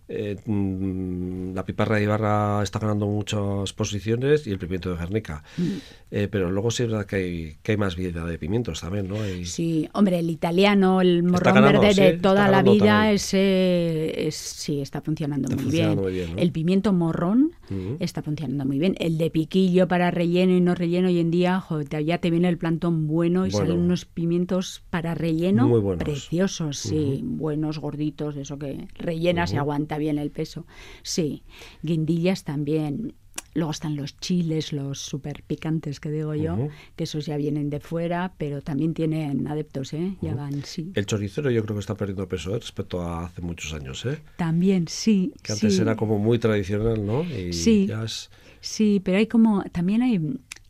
eh, 0.08 0.36
mm, 0.44 1.54
la 1.54 1.64
piparra 1.64 1.96
de 1.96 2.04
Ibarra 2.04 2.62
está 2.62 2.78
ganando 2.78 3.06
muchas 3.06 3.72
posiciones 3.72 4.46
y 4.46 4.50
el 4.52 4.58
pimiento 4.58 4.90
de 4.90 4.96
Guernica. 4.96 5.42
Mm. 5.56 5.62
Eh, 6.10 6.28
pero 6.30 6.50
luego 6.50 6.70
sí 6.70 6.84
es 6.84 6.88
verdad 6.90 7.06
que 7.06 7.16
hay, 7.16 7.56
que 7.62 7.72
hay 7.72 7.78
más 7.78 7.94
vida 7.96 8.24
de 8.24 8.38
pimientos 8.38 8.80
también, 8.80 9.08
¿no? 9.08 9.20
Hay- 9.20 9.44
Sí, 9.44 9.88
hombre, 9.92 10.18
el 10.18 10.30
italiano, 10.30 11.00
el 11.00 11.22
morrón 11.22 11.54
ganando, 11.54 11.80
verde 11.82 12.12
de 12.12 12.18
toda 12.18 12.48
la 12.48 12.62
vida, 12.62 12.86
también. 12.86 13.14
ese 13.16 14.26
es, 14.28 14.34
sí, 14.36 14.80
está 14.80 15.00
funcionando, 15.02 15.46
Está 15.48 15.56
muy, 15.56 15.64
funcionando 15.64 16.02
bien. 16.02 16.04
muy 16.04 16.12
bien, 16.12 16.36
¿no? 16.36 16.42
El 16.42 16.52
pimiento 16.52 16.92
morrón 16.92 17.52
Está 18.00 18.22
funcionando 18.22 18.64
muy 18.64 18.78
bien. 18.78 18.94
El 18.98 19.18
de 19.18 19.30
piquillo 19.30 19.88
para 19.88 20.10
relleno 20.10 20.52
y 20.56 20.60
no 20.60 20.74
relleno, 20.74 21.08
hoy 21.08 21.18
en 21.18 21.30
día 21.30 21.60
joder, 21.60 21.88
te- 21.88 22.04
ya 22.04 22.18
te 22.18 22.30
viene 22.30 22.48
el 22.48 22.58
plantón 22.58 23.06
bueno 23.06 23.46
y 23.46 23.50
Bueno. 23.50 23.66
salen 23.66 23.80
unos 23.84 24.04
pimientos 24.04 24.82
para 24.90 25.14
relleno 25.14 25.68
Muy 25.68 25.80
buenos. 25.80 26.02
preciosos, 26.04 26.78
sí, 26.78 27.20
buenos, 27.22 27.78
gorditos, 27.78 28.34
de 28.34 28.42
eso 28.42 28.58
que 28.58 28.88
rellenas 28.94 29.50
y 29.52 29.54
Ujú. 29.54 29.60
aguanta 29.60 29.98
bien 29.98 30.18
el 30.18 30.30
peso. 30.30 30.66
Sí, 31.02 31.42
guindillas 31.82 32.44
también. 32.44 33.14
Luego 33.58 33.72
están 33.72 33.96
los 33.96 34.16
chiles, 34.20 34.72
los 34.72 35.00
super 35.00 35.42
picantes 35.42 35.98
que 36.00 36.10
digo 36.10 36.34
yo, 36.34 36.68
que 36.96 37.04
esos 37.04 37.26
ya 37.26 37.36
vienen 37.36 37.70
de 37.70 37.80
fuera, 37.80 38.32
pero 38.38 38.62
también 38.62 38.94
tienen 38.94 39.46
adeptos, 39.48 39.92
¿eh? 39.94 40.14
Ya 40.20 40.34
van, 40.34 40.64
sí. 40.64 40.92
El 40.94 41.06
choricero 41.06 41.50
yo 41.50 41.62
creo 41.64 41.74
que 41.74 41.80
está 41.80 41.96
perdiendo 41.96 42.28
peso 42.28 42.54
¿eh? 42.54 42.58
respecto 42.60 43.02
a 43.02 43.26
hace 43.26 43.42
muchos 43.42 43.74
años, 43.74 44.06
¿eh? 44.06 44.20
También, 44.36 44.86
sí. 44.88 45.32
Que 45.42 45.52
antes 45.52 45.74
sí. 45.74 45.82
era 45.82 45.96
como 45.96 46.18
muy 46.18 46.38
tradicional, 46.38 47.04
¿no? 47.04 47.24
Y 47.24 47.52
Sí. 47.52 47.86
ya 47.88 48.04
es... 48.04 48.30
Sí, 48.60 49.00
pero 49.04 49.18
hay 49.18 49.26
como, 49.26 49.62
también 49.72 50.02
hay 50.02 50.20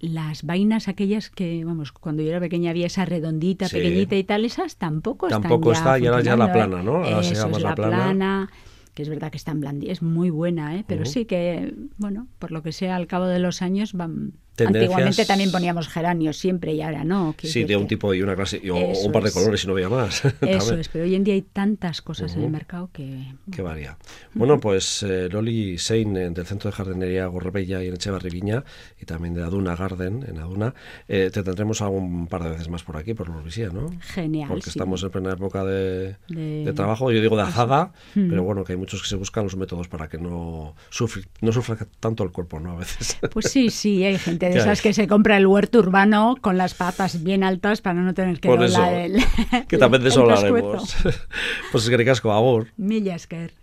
las 0.00 0.44
vainas 0.44 0.88
aquellas 0.88 1.28
que, 1.30 1.64
vamos, 1.64 1.92
cuando 1.92 2.22
yo 2.22 2.30
era 2.30 2.40
pequeña 2.40 2.70
había 2.70 2.86
esa 2.86 3.04
redondita, 3.04 3.68
Sí. 3.68 3.76
pequeñita 3.76 4.16
y 4.16 4.24
tal, 4.24 4.44
esas 4.44 4.76
tampoco 4.76 5.26
están 5.26 5.42
Tampoco 5.42 5.72
ya 5.72 5.78
está, 5.78 5.98
y 5.98 6.06
ahora 6.06 6.22
ya 6.22 6.36
la 6.36 6.46
funcionando, 6.46 6.76
plana, 6.76 6.80
¿eh? 6.80 6.84
¿no? 6.84 7.04
Ahora 7.04 7.22
se 7.22 7.34
llama 7.34 7.58
la 7.58 7.74
plana. 7.74 8.50
Que 8.98 9.02
es 9.02 9.08
verdad 9.08 9.30
que 9.30 9.36
está 9.36 9.52
en 9.52 9.60
blandi, 9.60 9.90
es 9.90 10.02
muy 10.02 10.28
buena, 10.28 10.74
¿eh? 10.74 10.84
pero 10.84 11.02
Ujú. 11.02 11.12
sí 11.12 11.24
que, 11.24 11.72
bueno, 11.98 12.26
por 12.40 12.50
lo 12.50 12.64
que 12.64 12.72
sea, 12.72 12.96
al 12.96 13.06
cabo 13.06 13.26
de 13.26 13.38
los 13.38 13.62
años 13.62 13.92
van... 13.92 14.32
Tendencias- 14.58 14.82
Antiguamente 14.90 15.24
también 15.24 15.52
poníamos 15.52 15.88
geranios 15.88 16.36
siempre 16.36 16.72
y 16.74 16.82
ahora 16.82 17.04
no. 17.04 17.34
Sí, 17.42 17.64
de 17.64 17.76
un 17.76 17.84
que- 17.84 17.88
tipo 17.90 18.12
y 18.14 18.22
una 18.22 18.34
clase, 18.34 18.60
y- 18.62 18.70
o 18.70 18.76
Eso 18.76 19.06
un 19.06 19.12
par 19.12 19.22
de 19.22 19.28
es. 19.28 19.34
colores 19.34 19.62
y 19.64 19.66
no 19.68 19.74
veía 19.74 19.88
más. 19.88 20.22
Eso 20.42 20.74
es, 20.74 20.88
pero 20.88 21.04
hoy 21.04 21.14
en 21.14 21.24
día 21.24 21.34
hay 21.34 21.42
tantas 21.42 22.02
cosas 22.02 22.34
en 22.34 22.42
el 22.42 22.50
mercado 22.50 22.90
que... 22.92 23.34
que 23.52 23.62
varía. 23.62 23.96
Bueno, 24.34 24.58
pues 24.60 25.02
eh, 25.02 25.28
Loli 25.30 25.78
Sein 25.78 26.16
eh, 26.16 26.30
del 26.30 26.46
Centro 26.46 26.70
de 26.70 26.76
Jardinería 26.76 27.26
Gorrebella 27.26 27.82
y 27.82 27.88
en 27.88 27.94
Echevarri 27.94 28.30
Viña 28.30 28.64
y 29.00 29.04
también 29.04 29.34
de 29.34 29.42
Aduna 29.42 29.76
Garden 29.76 30.24
en 30.28 30.38
Aduna, 30.38 30.74
eh, 31.08 31.30
te 31.32 31.42
tendremos 31.42 31.80
algún 31.82 32.26
par 32.26 32.42
de 32.44 32.50
veces 32.50 32.68
más 32.68 32.82
por 32.82 32.96
aquí, 32.96 33.14
por 33.14 33.28
Lorbisía, 33.28 33.68
¿no? 33.70 33.90
Genial, 34.00 34.48
Porque 34.48 34.64
sí. 34.64 34.70
estamos 34.70 35.02
en 35.02 35.10
plena 35.10 35.32
época 35.32 35.64
de, 35.64 36.16
De- 36.28 36.64
de 36.64 36.72
trabajo, 36.72 37.10
yo 37.12 37.20
digo 37.20 37.36
de 37.36 37.42
azada, 37.42 37.92
Mm. 38.14 38.28
pero 38.30 38.42
bueno, 38.42 38.64
que 38.64 38.72
hay 38.72 38.78
muchos 38.78 39.02
que 39.02 39.08
se 39.08 39.16
buscan 39.16 39.44
los 39.44 39.56
métodos 39.56 39.88
para 39.88 40.08
que 40.08 40.18
no 40.18 40.74
sufra, 40.90 41.22
no 41.40 41.52
sufra 41.52 41.76
tanto 42.00 42.24
el 42.24 42.30
cuerpo, 42.32 42.58
¿no? 42.60 42.72
A 42.72 42.76
veces. 42.76 43.16
Pues 43.32 43.50
sí, 43.50 43.70
sí, 43.70 44.02
hay 44.04 44.18
gente 44.18 44.47
de 44.48 44.54
¿Qué 44.54 44.60
esas 44.60 44.82
que 44.82 44.92
se 44.92 45.06
compra 45.06 45.36
el 45.36 45.46
huerto 45.46 45.78
urbano 45.78 46.36
con 46.40 46.56
las 46.56 46.74
patas 46.74 47.22
bien 47.22 47.44
altas 47.44 47.80
para 47.80 48.00
no 48.00 48.14
tener 48.14 48.40
que 48.40 48.48
Por 48.48 48.60
doblar 48.60 48.94
eso, 48.94 49.16
el 49.52 49.66
que 49.66 49.78
también 49.78 50.02
de 50.02 50.08
eso 50.10 50.22
hablaremos. 50.22 50.96
pues 51.72 51.84
es 51.84 51.90
que 51.90 51.96
ricasco, 51.96 52.32
agur. 52.32 52.68
Milla 52.76 53.14
esker. 53.14 53.52